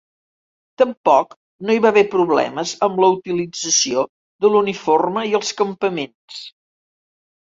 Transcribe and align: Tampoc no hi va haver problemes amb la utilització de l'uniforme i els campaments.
Tampoc 0.81 1.35
no 1.67 1.73
hi 1.73 1.81
va 1.85 1.89
haver 1.95 2.03
problemes 2.13 2.71
amb 2.87 3.03
la 3.03 3.09
utilització 3.17 4.05
de 4.45 4.51
l'uniforme 4.53 5.25
i 5.33 5.35
els 5.41 5.55
campaments. 5.61 6.41